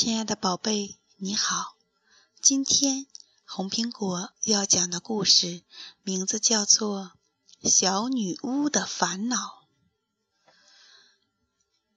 [0.00, 1.76] 亲爱的宝贝，你好。
[2.40, 3.08] 今天
[3.44, 5.64] 红苹果要讲的故事
[6.04, 7.10] 名字叫做
[7.68, 9.36] 《小女巫的烦恼》。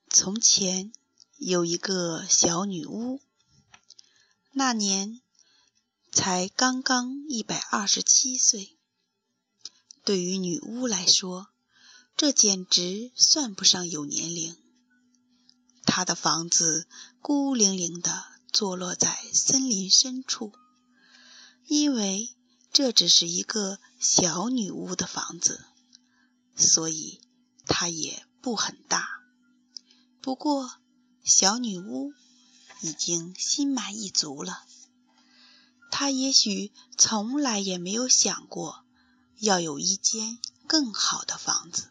[0.10, 0.92] 从前
[1.38, 3.22] 有一个小女巫，
[4.52, 5.22] 那年
[6.12, 8.80] 才刚刚一百二十七岁。
[10.04, 11.50] 对于女巫来说，
[12.18, 14.58] 这简直算不上有年龄。
[15.94, 16.88] 她的房子
[17.20, 18.24] 孤零零地
[18.54, 20.54] 坐落在森林深处，
[21.66, 22.34] 因为
[22.72, 25.66] 这只是一个小女巫的房子，
[26.56, 27.20] 所以
[27.66, 29.06] 它也不很大。
[30.22, 30.80] 不过，
[31.26, 32.14] 小女巫
[32.80, 34.64] 已经心满意足了。
[35.92, 38.86] 她也许从来也没有想过
[39.40, 41.90] 要有一间更好的房子。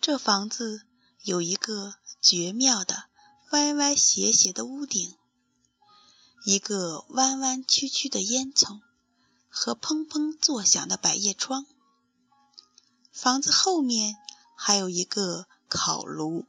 [0.00, 0.82] 这房子
[1.24, 1.96] 有一个。
[2.24, 3.04] 绝妙的
[3.50, 5.14] 歪歪斜斜的屋顶，
[6.46, 8.80] 一个弯弯曲曲的烟囱
[9.50, 11.66] 和砰砰作响的百叶窗。
[13.12, 14.16] 房子后面
[14.56, 16.46] 还有一个烤炉，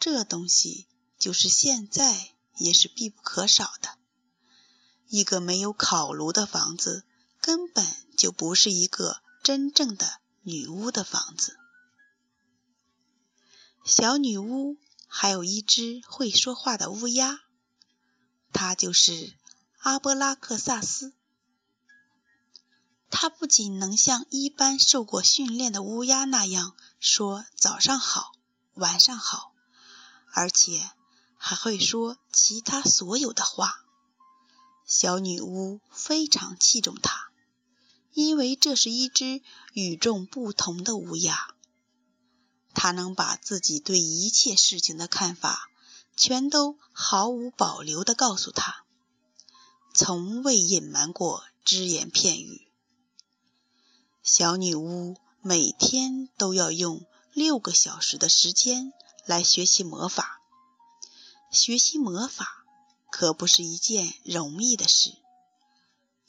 [0.00, 0.88] 这东西
[1.20, 3.96] 就是现在也是必不可少的。
[5.06, 7.04] 一个没有烤炉的房子，
[7.40, 7.86] 根本
[8.18, 11.56] 就不是一个真正的女巫的房子。
[13.84, 17.40] 小女巫还有一只会说话的乌鸦，
[18.50, 19.34] 它就是
[19.80, 21.12] 阿波拉克萨斯。
[23.10, 28.32] 它不仅能像一般受过训练的乌鸦那样说“早上好，
[28.72, 29.52] 晚上好”，
[30.32, 30.90] 而且
[31.36, 33.84] 还会说其他所有的话。
[34.86, 37.30] 小女巫非常器重它，
[38.14, 39.42] 因为这是一只
[39.74, 41.53] 与众不同的乌鸦。
[42.74, 45.70] 他能把自己对一切事情的看法
[46.16, 48.84] 全都毫无保留地告诉他，
[49.94, 52.68] 从未隐瞒过只言片语。
[54.22, 58.92] 小女巫每天都要用六个小时的时间
[59.24, 60.40] 来学习魔法，
[61.50, 62.64] 学习魔法
[63.10, 65.16] 可不是一件容易的事。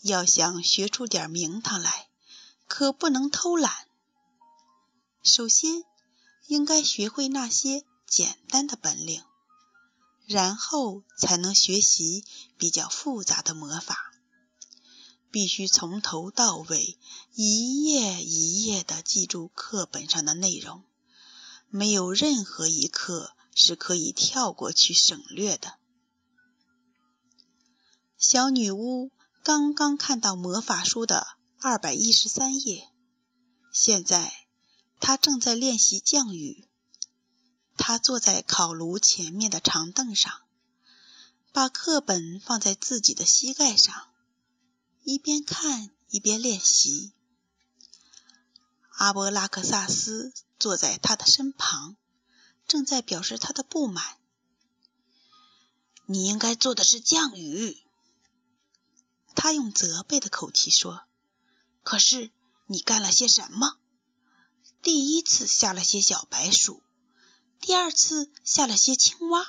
[0.02, 2.08] 要想学出点名堂来，
[2.68, 3.88] 可不能偷懒。
[5.24, 5.84] 首先，
[6.48, 9.24] 应该学会那些简单的本领，
[10.28, 12.24] 然后才能学习
[12.58, 14.14] 比较复杂的魔法。
[15.32, 16.98] 必须从头到尾
[17.34, 20.84] 一页一页地记住课本上的内容，
[21.70, 25.74] 没有任何一课是可以跳过去省略的。
[28.18, 29.12] 小女巫
[29.44, 31.28] 刚刚看到魔法书的
[31.60, 32.90] 二百一十三页，
[33.74, 34.45] 现在。
[35.06, 36.68] 他正在练习降雨。
[37.78, 40.42] 他坐在烤炉前面的长凳上，
[41.52, 44.08] 把课本放在自己的膝盖上，
[45.04, 47.14] 一边看一边练习。
[48.94, 51.96] 阿波拉克萨斯坐在他的身旁，
[52.68, 54.18] 正在表示他的不满。
[56.08, 57.78] 你应该做的是降雨，
[59.36, 61.04] 他用责备的口气说。
[61.84, 62.32] 可是
[62.66, 63.78] 你干了些什么？
[64.86, 66.84] 第一次下了些小白鼠，
[67.60, 69.44] 第二次下了些青蛙，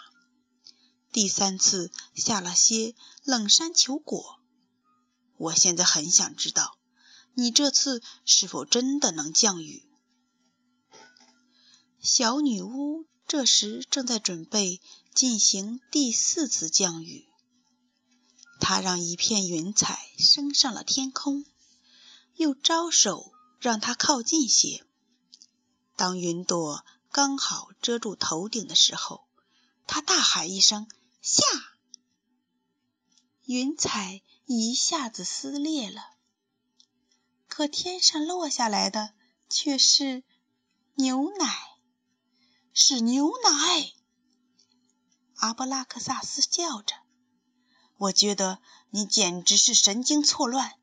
[1.12, 4.40] 第三次下了些冷山球果。
[5.36, 6.78] 我现在很想知道，
[7.34, 9.86] 你这次是否真的能降雨？
[12.00, 14.80] 小女巫这时正在准备
[15.14, 17.26] 进行第四次降雨。
[18.58, 21.44] 她让一片云彩升上了天空，
[22.36, 24.85] 又招手让它靠近些。
[25.96, 29.26] 当云朵刚好遮住头顶的时候，
[29.86, 30.86] 他大喊一声
[31.22, 31.42] ：“下！”
[33.46, 36.10] 云彩一下子撕裂了。
[37.48, 39.14] 可天上落下来的
[39.48, 40.22] 却是
[40.96, 41.78] 牛奶，
[42.74, 43.92] 是牛奶！
[45.36, 46.94] 阿布拉克萨斯叫着
[47.96, 48.60] ：“我觉得
[48.90, 50.74] 你简直是神经错乱！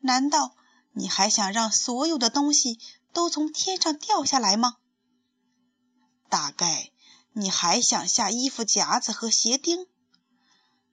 [0.00, 0.54] 难道
[0.92, 2.78] 你还想让所有的东西？”
[3.16, 4.76] 都从天上掉下来吗？
[6.28, 6.92] 大概
[7.32, 9.86] 你还想下衣服夹子和鞋钉，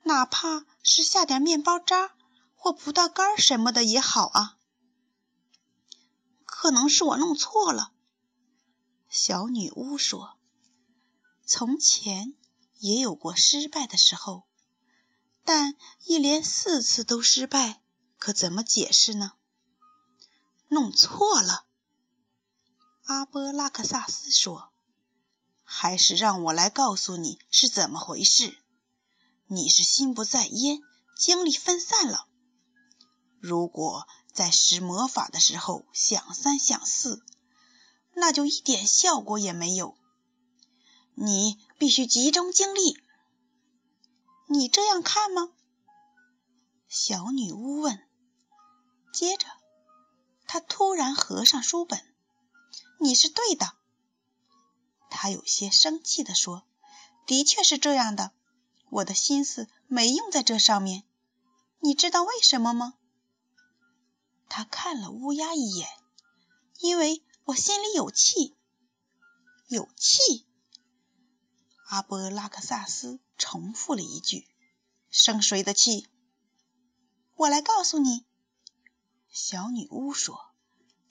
[0.03, 2.15] 哪怕是下点面包渣
[2.55, 4.57] 或葡萄干什么的也好啊。
[6.45, 7.91] 可能是我弄错了，
[9.09, 10.37] 小女巫说。
[11.45, 12.35] 从前
[12.77, 14.45] 也有过失败的时候，
[15.43, 15.75] 但
[16.05, 17.81] 一连四次都失败，
[18.17, 19.33] 可怎么解释呢？
[20.69, 21.65] 弄错了。
[23.05, 24.71] 阿波拉克萨斯说
[25.63, 28.57] ：“还是让我来告诉你是怎么回事。”
[29.47, 30.79] 你是心不在焉，
[31.17, 32.27] 精力分散了。
[33.39, 37.21] 如果在施魔法的时候想三想四，
[38.13, 39.97] 那就一点效果也没有。
[41.13, 42.97] 你必须集中精力。
[44.47, 45.51] 你这样看吗？
[46.87, 47.99] 小女巫问。
[49.13, 49.45] 接着，
[50.47, 52.12] 她突然合上书本。
[52.99, 53.73] 你是对的。
[55.09, 56.63] 她有些生气地说
[57.27, 58.31] ：“的确是这样的。
[58.89, 61.03] 我的心思没用在这上面。
[61.79, 62.95] 你知道为什么吗？”
[64.49, 65.89] 他看了乌鸦一眼，
[66.79, 68.55] 因为我心里有气。
[69.67, 70.45] 有气。
[71.87, 74.47] 阿波拉克萨斯重复了一句
[75.09, 76.07] ：“生谁的气？”
[77.35, 78.25] 我来告诉你。
[79.31, 80.39] 小女巫说：“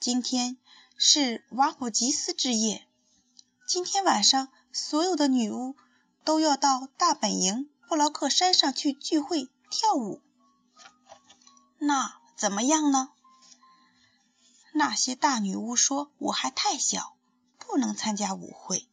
[0.03, 0.57] 今天
[0.99, 2.89] 是瓦普吉斯之夜，
[3.69, 5.77] 今天晚上所有的女巫
[6.25, 10.21] 都要到大本营布劳克山上去聚会跳舞。
[11.79, 13.13] 那怎么样呢？”
[14.75, 17.17] 那些大女巫说：“我还太小，
[17.57, 18.89] 不能参加舞会，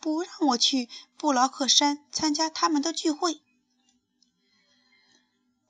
[0.00, 3.40] 不让我去布劳克山参加他们的聚会。”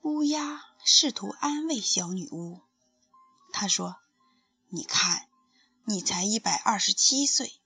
[0.01, 2.59] 乌鸦试图安慰小女巫，
[3.53, 3.97] 他说
[4.69, 5.27] ：“你看，
[5.85, 7.59] 你才一百二十七岁，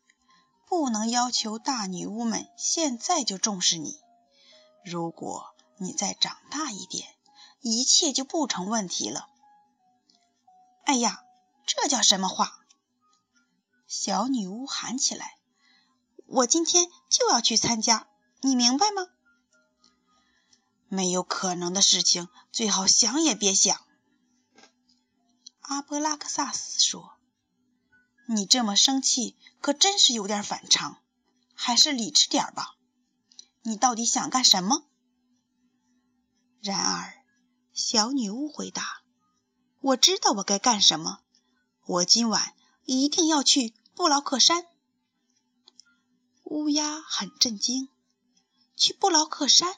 [0.67, 3.99] 不能要求大女巫们现在就重视你。
[4.85, 7.07] 如果你再长大一点，
[7.61, 9.29] 一切就不成问题了。”
[10.85, 11.23] 哎呀！
[11.65, 12.59] 这叫什么话？
[13.87, 15.37] 小女巫喊起来
[16.27, 18.07] ：“我今天就要去参加，
[18.41, 19.07] 你明白吗？”
[20.89, 23.79] 没有可能的事情，最好想也别想。”
[25.71, 27.17] 阿波拉克萨斯说。
[28.27, 31.01] “你这么生气，可真是有点反常，
[31.55, 32.75] 还是理智点吧。
[33.61, 34.83] 你到底想干什么？”
[36.61, 37.23] 然而，
[37.71, 39.01] 小女巫回答
[39.79, 41.21] ：“我知道我该干什么。”
[41.87, 42.53] 我今晚
[42.83, 44.65] 一定要去布劳克山。
[46.43, 47.87] 乌鸦很震惊，
[48.75, 49.73] 去布劳克山，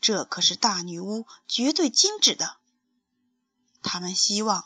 [0.00, 2.58] 这可是大女巫绝对禁止的。
[3.82, 4.64] 他们希望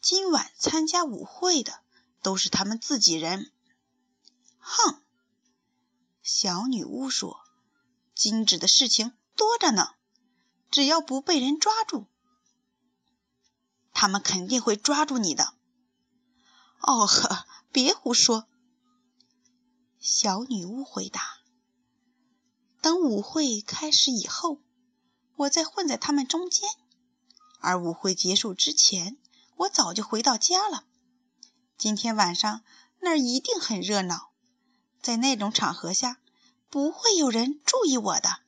[0.00, 1.80] 今晚参加舞会的
[2.22, 3.52] 都是他们自己人。
[4.58, 5.02] 哼！
[6.22, 7.40] 小女巫说
[8.14, 9.94] ：“禁止的事情多着呢，
[10.70, 12.06] 只要不被人抓住，
[13.92, 15.54] 他们肯定会抓住你的。”
[16.80, 18.46] 哦呵，别胡说！
[19.98, 21.40] 小女巫回答。
[22.80, 24.62] 等舞会开始以后，
[25.36, 26.70] 我再混在他们中间；
[27.60, 29.19] 而舞会结束之前，
[29.60, 30.84] 我早就回到家了。
[31.76, 32.62] 今天晚上
[32.98, 34.30] 那儿一定很热闹，
[35.02, 36.18] 在那种场合下，
[36.70, 38.38] 不会有人注意我的。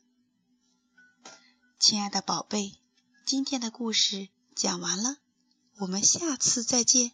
[1.78, 2.78] 亲爱的宝贝，
[3.26, 5.18] 今天的故事讲完了，
[5.80, 7.12] 我们下次再见。